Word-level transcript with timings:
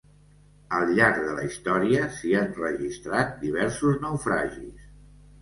Al 0.77 0.85
llarg 0.99 1.19
de 1.25 1.35
la 1.39 1.43
història 1.47 2.07
s'hi 2.15 2.33
han 2.39 2.49
registrat 2.63 3.37
diversos 3.45 4.01
naufragis. 4.09 4.91